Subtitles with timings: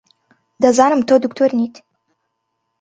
[0.61, 1.75] دەزانم تۆ دکتۆر نیت.